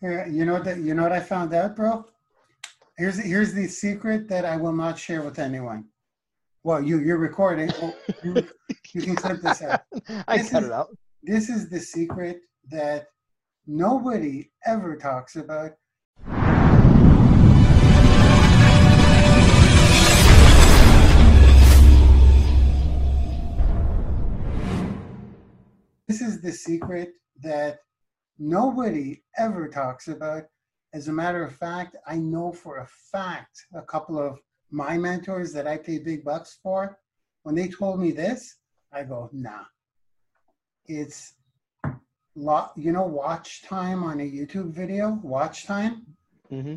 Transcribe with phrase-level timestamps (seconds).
[0.00, 2.04] Here, you know that you know what I found out, bro.
[2.96, 5.86] Here's here's the secret that I will not share with anyone.
[6.62, 7.70] Well, you you're recording.
[8.24, 8.34] You,
[8.94, 9.82] you can clip this out.
[10.26, 10.88] I This cut is- it out.
[11.22, 12.40] This is the secret
[12.70, 13.06] that
[13.66, 15.72] nobody ever talks about.
[26.06, 27.12] This is the secret
[27.42, 27.80] that
[28.38, 30.44] nobody ever talks about.
[30.94, 34.38] As a matter of fact, I know for a fact a couple of
[34.70, 36.98] my mentors that I pay big bucks for,
[37.42, 38.56] when they told me this,
[38.92, 39.64] I go, nah.
[40.86, 41.34] It's
[42.34, 46.06] lot, you know, watch time on a YouTube video, watch time
[46.50, 46.76] Mm-hmm.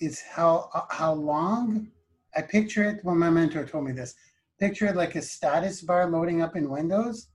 [0.00, 1.88] is how uh, how long
[2.34, 4.14] I picture it when my mentor told me this.
[4.58, 7.28] Picture it like a status bar loading up in Windows.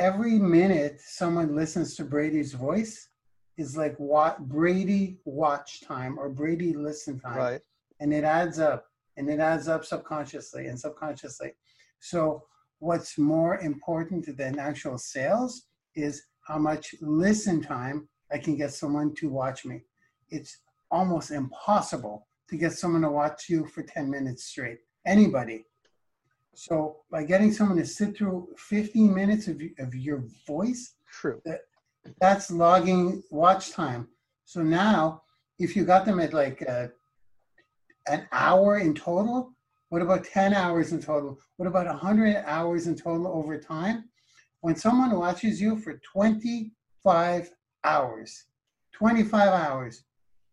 [0.00, 3.10] Every minute someone listens to Brady's voice
[3.58, 7.36] is like what Brady watch time or Brady listen time.
[7.36, 7.60] Right.
[8.00, 8.86] and it adds up
[9.18, 11.52] and it adds up subconsciously and subconsciously.
[12.00, 12.44] So
[12.78, 19.14] what's more important than actual sales is how much listen time i can get someone
[19.16, 19.82] to watch me.
[20.30, 24.78] It's almost impossible to get someone to watch you for 10 minutes straight.
[25.04, 25.66] Anybody
[26.54, 31.40] so by getting someone to sit through 15 minutes of, of your voice True.
[32.20, 34.08] that's logging watch time.
[34.44, 35.22] So now,
[35.58, 36.88] if you got them at like uh,
[38.08, 39.54] an hour in total,
[39.90, 41.38] what about 10 hours in total?
[41.56, 44.04] What about 100 hours in total over time?
[44.60, 47.50] When someone watches you for 25
[47.84, 48.44] hours,
[48.92, 50.04] 25 hours,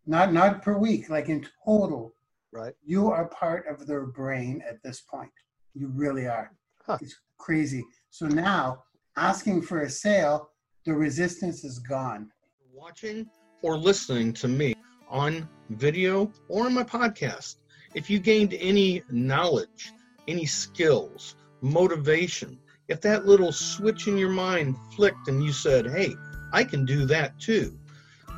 [0.06, 2.14] not, not per week, like in total,
[2.50, 2.74] Right.
[2.82, 5.30] you are part of their brain at this point.
[5.74, 6.50] You really are.
[6.84, 6.98] Huh.
[7.00, 7.84] It's crazy.
[8.10, 8.82] So now,
[9.16, 10.50] asking for a sale,
[10.84, 12.30] the resistance is gone.
[12.72, 13.28] watching
[13.62, 14.74] or listening to me
[15.08, 17.56] on video or on my podcast,
[17.94, 19.92] if you gained any knowledge,
[20.28, 26.14] any skills, motivation, if that little switch in your mind flicked and you said, hey,
[26.52, 27.76] I can do that too,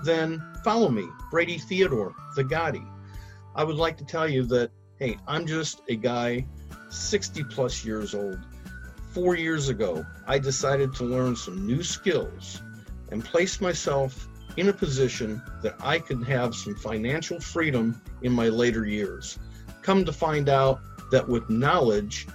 [0.04, 2.86] then follow me, Brady Theodore, the Gotti.
[3.54, 6.46] I would like to tell you that, hey, I'm just a guy
[6.90, 8.38] 60 plus years old.
[9.12, 12.62] Four years ago, I decided to learn some new skills
[13.10, 18.48] and place myself in a position that I could have some financial freedom in my
[18.48, 19.38] later years.
[19.82, 20.80] Come to find out
[21.10, 22.26] that with knowledge,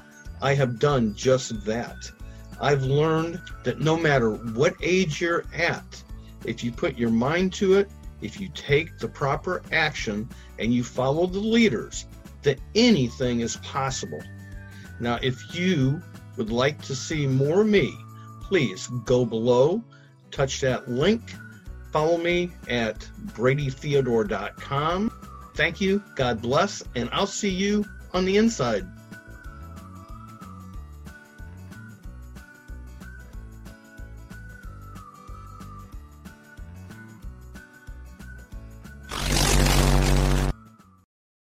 [0.41, 2.11] I have done just that.
[2.59, 6.03] I've learned that no matter what age you're at,
[6.45, 7.89] if you put your mind to it,
[8.21, 10.29] if you take the proper action
[10.59, 12.05] and you follow the leaders,
[12.43, 14.21] that anything is possible.
[14.99, 16.01] Now, if you
[16.37, 17.97] would like to see more of me,
[18.41, 19.83] please go below
[20.35, 21.21] touch that link.
[21.91, 25.11] Follow me at bradytheodore.com.
[25.55, 26.03] Thank you.
[26.15, 26.83] God bless.
[26.95, 28.85] And I'll see you on the inside.